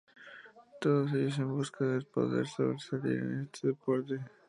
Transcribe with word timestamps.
Todos 0.81 1.13
ellos 1.13 1.37
en 1.37 1.49
busca 1.49 1.85
de 1.85 2.01
poder 2.01 2.47
sobresalir 2.47 3.19
en 3.19 3.41
este 3.53 3.67
deporte. 3.67 4.19